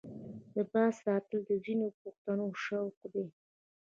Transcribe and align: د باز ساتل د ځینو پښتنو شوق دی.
د 0.53 0.55
باز 0.71 0.93
ساتل 1.03 1.39
د 1.49 1.51
ځینو 1.65 1.87
پښتنو 2.01 2.45
شوق 2.63 2.97
دی. 3.13 3.25